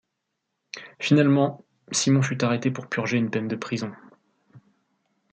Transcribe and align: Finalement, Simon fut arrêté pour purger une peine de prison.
Finalement, 0.99 1.63
Simon 1.91 2.23
fut 2.23 2.43
arrêté 2.43 2.71
pour 2.71 2.87
purger 2.89 3.17
une 3.17 3.29
peine 3.29 3.47
de 3.47 3.55
prison. 3.55 3.91